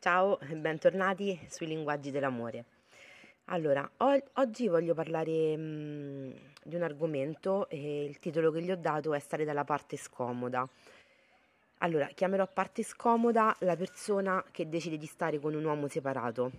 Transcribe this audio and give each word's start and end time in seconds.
Ciao 0.00 0.38
e 0.38 0.54
bentornati 0.54 1.36
sui 1.50 1.66
linguaggi 1.66 2.12
dell'amore. 2.12 2.64
Allora, 3.46 3.90
o- 3.96 4.22
oggi 4.34 4.68
voglio 4.68 4.94
parlare 4.94 5.56
mh, 5.56 6.34
di 6.62 6.76
un 6.76 6.82
argomento 6.82 7.68
e 7.68 8.04
il 8.04 8.20
titolo 8.20 8.52
che 8.52 8.62
gli 8.62 8.70
ho 8.70 8.76
dato 8.76 9.12
è 9.12 9.18
Stare 9.18 9.44
dalla 9.44 9.64
parte 9.64 9.96
scomoda. 9.96 10.64
Allora, 11.78 12.06
chiamerò 12.06 12.46
parte 12.46 12.84
scomoda 12.84 13.56
la 13.60 13.74
persona 13.74 14.44
che 14.52 14.68
decide 14.68 14.98
di 14.98 15.06
stare 15.06 15.40
con 15.40 15.54
un 15.54 15.64
uomo 15.64 15.88
separato. 15.88 16.52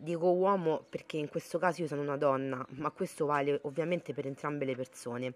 Dico 0.00 0.32
uomo 0.32 0.86
perché 0.88 1.18
in 1.18 1.28
questo 1.28 1.58
caso 1.58 1.82
io 1.82 1.86
sono 1.86 2.00
una 2.00 2.16
donna, 2.16 2.64
ma 2.70 2.90
questo 2.92 3.26
vale 3.26 3.58
ovviamente 3.64 4.14
per 4.14 4.26
entrambe 4.26 4.64
le 4.64 4.74
persone. 4.74 5.34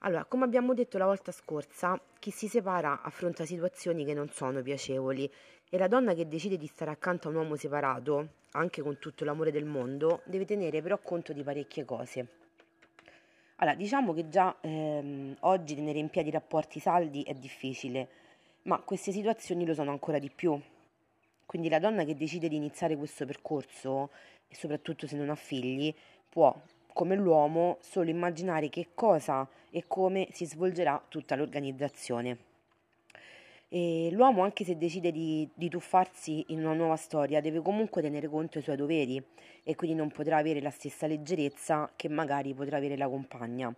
Allora, 0.00 0.24
come 0.26 0.44
abbiamo 0.44 0.74
detto 0.74 0.98
la 0.98 1.06
volta 1.06 1.32
scorsa, 1.32 2.00
chi 2.18 2.30
si 2.30 2.48
separa 2.48 3.00
affronta 3.02 3.44
situazioni 3.46 4.04
che 4.04 4.12
non 4.12 4.28
sono 4.28 4.60
piacevoli 4.62 5.30
e 5.68 5.78
la 5.78 5.88
donna 5.88 6.12
che 6.12 6.28
decide 6.28 6.58
di 6.58 6.66
stare 6.66 6.90
accanto 6.90 7.28
a 7.28 7.30
un 7.30 7.38
uomo 7.38 7.56
separato, 7.56 8.28
anche 8.52 8.82
con 8.82 8.98
tutto 8.98 9.24
l'amore 9.24 9.50
del 9.50 9.64
mondo, 9.64 10.20
deve 10.26 10.44
tenere 10.44 10.82
però 10.82 10.98
conto 10.98 11.32
di 11.32 11.42
parecchie 11.42 11.84
cose. 11.84 12.28
Allora, 13.56 13.74
diciamo 13.74 14.12
che 14.12 14.28
già 14.28 14.54
ehm, 14.60 15.38
oggi 15.40 15.74
tenere 15.74 15.98
in 15.98 16.10
piedi 16.10 16.30
rapporti 16.30 16.78
saldi 16.78 17.22
è 17.22 17.32
difficile, 17.32 18.08
ma 18.62 18.78
queste 18.80 19.12
situazioni 19.12 19.64
lo 19.64 19.72
sono 19.72 19.90
ancora 19.90 20.18
di 20.18 20.30
più. 20.30 20.60
Quindi 21.46 21.70
la 21.70 21.78
donna 21.78 22.04
che 22.04 22.14
decide 22.14 22.48
di 22.48 22.56
iniziare 22.56 22.96
questo 22.96 23.24
percorso, 23.24 24.10
e 24.46 24.54
soprattutto 24.54 25.06
se 25.06 25.16
non 25.16 25.30
ha 25.30 25.34
figli, 25.34 25.92
può 26.28 26.54
come 26.96 27.14
l'uomo 27.14 27.76
solo 27.80 28.08
immaginare 28.08 28.70
che 28.70 28.88
cosa 28.94 29.46
e 29.70 29.84
come 29.86 30.28
si 30.32 30.46
svolgerà 30.46 31.04
tutta 31.08 31.36
l'organizzazione. 31.36 32.38
E 33.68 34.08
l'uomo, 34.12 34.42
anche 34.42 34.64
se 34.64 34.78
decide 34.78 35.12
di, 35.12 35.46
di 35.52 35.68
tuffarsi 35.68 36.46
in 36.48 36.60
una 36.60 36.72
nuova 36.72 36.96
storia, 36.96 37.42
deve 37.42 37.60
comunque 37.60 38.00
tenere 38.00 38.28
conto 38.28 38.52
dei 38.54 38.62
suoi 38.62 38.76
doveri 38.76 39.22
e 39.62 39.74
quindi 39.74 39.94
non 39.94 40.10
potrà 40.10 40.38
avere 40.38 40.62
la 40.62 40.70
stessa 40.70 41.06
leggerezza 41.06 41.92
che 41.94 42.08
magari 42.08 42.54
potrà 42.54 42.78
avere 42.78 42.96
la 42.96 43.10
compagna. 43.10 43.70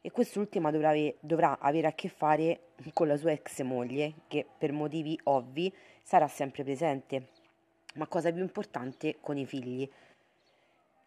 E 0.00 0.10
quest'ultima 0.10 0.72
dovrà, 0.72 0.92
dovrà 1.20 1.60
avere 1.60 1.86
a 1.86 1.92
che 1.92 2.08
fare 2.08 2.70
con 2.92 3.06
la 3.06 3.16
sua 3.16 3.30
ex 3.30 3.62
moglie, 3.62 4.14
che 4.26 4.44
per 4.58 4.72
motivi 4.72 5.16
ovvi 5.24 5.72
sarà 6.02 6.26
sempre 6.26 6.64
presente, 6.64 7.28
ma 7.94 8.08
cosa 8.08 8.32
più 8.32 8.42
importante, 8.42 9.18
con 9.20 9.36
i 9.36 9.46
figli. 9.46 9.88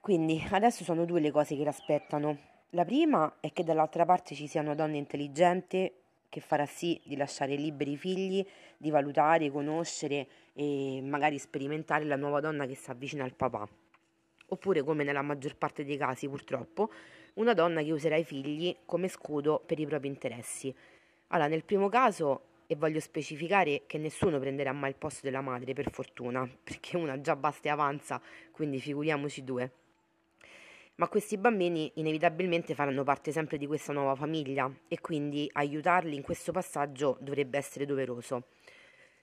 Quindi 0.01 0.43
adesso 0.49 0.83
sono 0.83 1.05
due 1.05 1.19
le 1.19 1.29
cose 1.29 1.55
che 1.55 1.63
l'aspettano. 1.63 2.35
La 2.71 2.83
prima 2.83 3.35
è 3.39 3.53
che 3.53 3.63
dall'altra 3.63 4.03
parte 4.03 4.33
ci 4.33 4.47
sia 4.47 4.61
una 4.61 4.73
donna 4.73 4.95
intelligente 4.95 5.93
che 6.27 6.39
farà 6.39 6.65
sì 6.65 6.99
di 7.05 7.15
lasciare 7.15 7.53
liberi 7.53 7.91
i 7.91 7.97
figli, 7.97 8.43
di 8.77 8.89
valutare, 8.89 9.51
conoscere 9.51 10.27
e 10.53 11.01
magari 11.03 11.37
sperimentare 11.37 12.05
la 12.05 12.15
nuova 12.15 12.39
donna 12.39 12.65
che 12.65 12.73
si 12.73 12.89
avvicina 12.89 13.23
al 13.23 13.35
papà. 13.35 13.69
Oppure, 14.47 14.81
come 14.81 15.03
nella 15.03 15.21
maggior 15.21 15.55
parte 15.55 15.85
dei 15.85 15.97
casi 15.97 16.27
purtroppo, 16.27 16.91
una 17.35 17.53
donna 17.53 17.83
che 17.83 17.91
userà 17.91 18.15
i 18.15 18.23
figli 18.23 18.75
come 18.85 19.07
scudo 19.07 19.61
per 19.63 19.79
i 19.79 19.85
propri 19.85 20.07
interessi. 20.07 20.73
Allora, 21.27 21.47
nel 21.47 21.63
primo 21.63 21.89
caso, 21.89 22.45
e 22.65 22.75
voglio 22.75 22.99
specificare 22.99 23.83
che 23.85 23.99
nessuno 23.99 24.39
prenderà 24.39 24.71
mai 24.71 24.89
il 24.89 24.95
posto 24.95 25.19
della 25.21 25.41
madre, 25.41 25.73
per 25.73 25.91
fortuna, 25.91 26.49
perché 26.63 26.97
una 26.97 27.21
già 27.21 27.35
basta 27.35 27.67
e 27.67 27.71
avanza, 27.71 28.19
quindi 28.51 28.79
figuriamoci 28.79 29.43
due 29.43 29.71
ma 30.95 31.07
questi 31.07 31.37
bambini 31.37 31.91
inevitabilmente 31.95 32.75
faranno 32.75 33.03
parte 33.03 33.31
sempre 33.31 33.57
di 33.57 33.67
questa 33.67 33.93
nuova 33.93 34.15
famiglia 34.15 34.71
e 34.87 34.99
quindi 34.99 35.49
aiutarli 35.51 36.15
in 36.15 36.21
questo 36.21 36.51
passaggio 36.51 37.17
dovrebbe 37.19 37.57
essere 37.57 37.85
doveroso. 37.85 38.43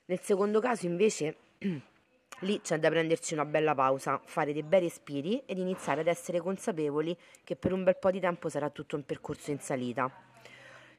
Nel 0.06 0.20
secondo 0.20 0.60
caso 0.60 0.86
invece 0.86 1.36
lì 2.40 2.60
c'è 2.60 2.78
da 2.78 2.88
prenderci 2.88 3.34
una 3.34 3.44
bella 3.44 3.74
pausa, 3.74 4.20
fare 4.24 4.52
dei 4.52 4.62
bei 4.62 4.80
respiri 4.80 5.42
ed 5.44 5.58
iniziare 5.58 6.00
ad 6.00 6.06
essere 6.06 6.40
consapevoli 6.40 7.16
che 7.44 7.56
per 7.56 7.72
un 7.72 7.84
bel 7.84 7.96
po' 7.96 8.10
di 8.10 8.20
tempo 8.20 8.48
sarà 8.48 8.70
tutto 8.70 8.96
un 8.96 9.04
percorso 9.04 9.50
in 9.50 9.58
salita. 9.58 10.10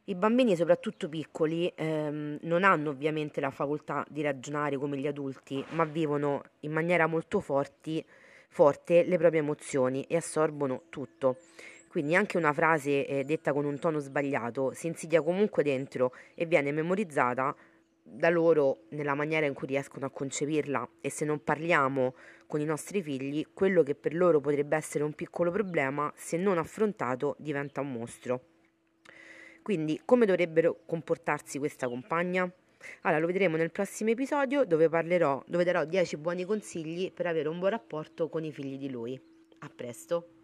I 0.05 0.15
bambini, 0.15 0.55
soprattutto 0.55 1.07
piccoli, 1.07 1.71
ehm, 1.75 2.39
non 2.41 2.63
hanno 2.63 2.89
ovviamente 2.89 3.39
la 3.39 3.51
facoltà 3.51 4.03
di 4.09 4.23
ragionare 4.23 4.75
come 4.75 4.97
gli 4.97 5.05
adulti, 5.05 5.63
ma 5.71 5.83
vivono 5.83 6.41
in 6.61 6.71
maniera 6.71 7.05
molto 7.05 7.39
forti 7.39 8.03
forte 8.49 9.03
le 9.03 9.17
proprie 9.17 9.39
emozioni 9.39 10.03
e 10.03 10.17
assorbono 10.17 10.83
tutto. 10.89 11.37
Quindi 11.87 12.15
anche 12.15 12.37
una 12.37 12.53
frase 12.53 13.07
eh, 13.07 13.23
detta 13.23 13.53
con 13.53 13.65
un 13.65 13.79
tono 13.79 13.99
sbagliato 13.99 14.73
si 14.73 14.87
insidia 14.87 15.21
comunque 15.21 15.63
dentro 15.63 16.13
e 16.35 16.45
viene 16.45 16.71
memorizzata 16.71 17.55
da 18.11 18.29
loro 18.29 18.81
nella 18.89 19.13
maniera 19.13 19.45
in 19.45 19.53
cui 19.53 19.67
riescono 19.67 20.05
a 20.05 20.09
concepirla 20.09 20.87
e 21.01 21.09
se 21.09 21.25
non 21.25 21.43
parliamo 21.43 22.15
con 22.47 22.59
i 22.59 22.65
nostri 22.65 23.01
figli, 23.01 23.45
quello 23.53 23.83
che 23.83 23.93
per 23.93 24.15
loro 24.15 24.39
potrebbe 24.39 24.75
essere 24.75 25.03
un 25.03 25.13
piccolo 25.13 25.51
problema, 25.51 26.11
se 26.15 26.37
non 26.37 26.57
affrontato, 26.57 27.35
diventa 27.37 27.81
un 27.81 27.91
mostro. 27.91 28.41
Quindi 29.61 30.01
come 30.03 30.25
dovrebbero 30.25 30.79
comportarsi 30.85 31.59
questa 31.59 31.87
compagna? 31.87 32.51
Allora, 33.01 33.19
lo 33.19 33.27
vedremo 33.27 33.57
nel 33.57 33.71
prossimo 33.71 34.09
episodio 34.09 34.65
dove 34.65 34.89
parlerò, 34.89 35.43
dove 35.47 35.63
darò 35.63 35.85
10 35.85 36.17
buoni 36.17 36.45
consigli 36.45 37.11
per 37.11 37.27
avere 37.27 37.49
un 37.49 37.59
buon 37.59 37.71
rapporto 37.71 38.29
con 38.29 38.43
i 38.43 38.51
figli 38.51 38.77
di 38.77 38.89
lui. 38.89 39.19
A 39.59 39.69
presto! 39.69 40.38